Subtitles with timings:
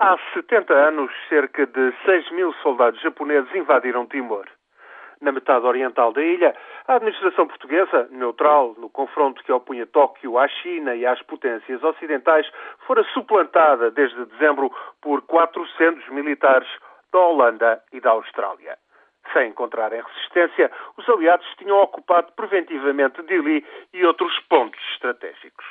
[0.00, 4.46] Há 70 anos, cerca de 6 mil soldados japoneses invadiram Timor.
[5.20, 6.54] Na metade oriental da ilha,
[6.86, 12.48] a administração portuguesa, neutral no confronto que opunha Tóquio à China e às potências ocidentais,
[12.86, 14.70] fora suplantada desde dezembro
[15.02, 16.68] por 400 militares
[17.12, 18.78] da Holanda e da Austrália.
[19.32, 25.66] Sem encontrarem resistência, os aliados tinham ocupado preventivamente Dili e outros pontos estratégicos.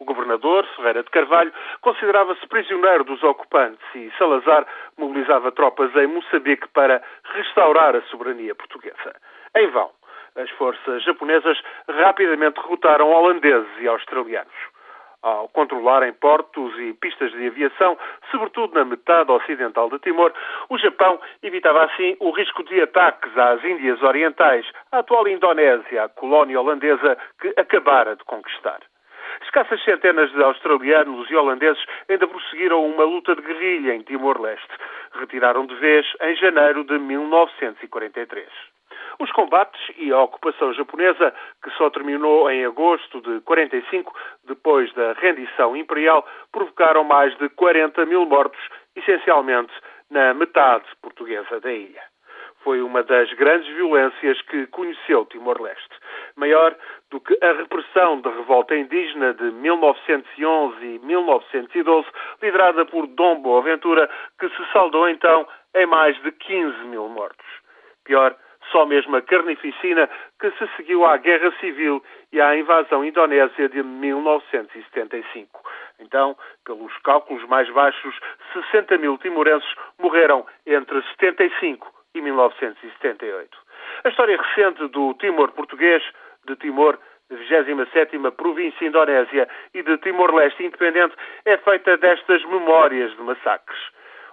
[0.00, 4.64] O governador, Ferreira de Carvalho, considerava-se prisioneiro dos ocupantes e Salazar
[4.96, 7.02] mobilizava tropas em Moçambique para
[7.34, 9.16] restaurar a soberania portuguesa.
[9.56, 9.90] Em vão,
[10.36, 14.54] as forças japonesas rapidamente derrotaram holandeses e australianos.
[15.20, 17.98] Ao controlarem portos e pistas de aviação,
[18.30, 20.32] sobretudo na metade ocidental de Timor,
[20.68, 26.08] o Japão evitava assim o risco de ataques às Índias Orientais, a atual Indonésia, a
[26.08, 28.78] colónia holandesa que acabara de conquistar.
[29.48, 34.68] Escassas centenas de australianos e holandeses ainda prosseguiram uma luta de guerrilha em Timor-Leste.
[35.18, 38.46] Retiraram de vez em janeiro de 1943.
[39.18, 45.14] Os combates e a ocupação japonesa, que só terminou em agosto de 45, depois da
[45.14, 48.60] rendição imperial, provocaram mais de 40 mil mortos,
[48.94, 49.72] essencialmente
[50.10, 52.02] na metade portuguesa da ilha
[52.68, 55.88] foi uma das grandes violências que conheceu Timor-Leste.
[56.38, 56.76] Maior
[57.10, 62.06] do que a repressão da revolta indígena de 1911 e 1912,
[62.40, 64.08] liderada por Dom Boaventura,
[64.38, 67.46] que se saldou então em mais de 15 mil mortos.
[68.04, 68.36] Pior,
[68.70, 70.08] só mesmo a carnificina
[70.40, 75.60] que se seguiu à Guerra Civil e à invasão indonésia de 1975.
[75.98, 78.14] Então, pelos cálculos mais baixos,
[78.52, 83.58] 60 mil timorenses morreram entre 75 e 1978.
[84.04, 86.02] A história recente do Timor português,
[86.48, 86.98] de Timor,
[87.30, 93.78] 27ª província indonésia, e de Timor-Leste independente, é feita destas memórias de massacres.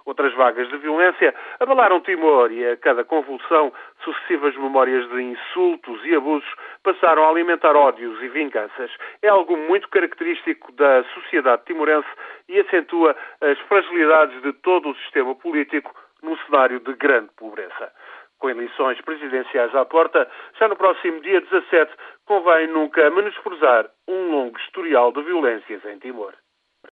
[0.06, 3.72] Outras vagas de violência abalaram Timor e a cada convulsão
[4.04, 6.48] sucessivas memórias de insultos e abusos
[6.84, 8.90] passaram a alimentar ódios e vinganças.
[9.20, 12.08] É algo muito característico da sociedade timorense
[12.48, 15.92] e acentua as fragilidades de todo o sistema político
[16.22, 17.92] num cenário de grande pobreza.
[18.38, 21.92] Com eleições presidenciais à porta, já no próximo dia 17,
[22.26, 26.34] convém nunca menosprezar um longo historial de violências em Timor.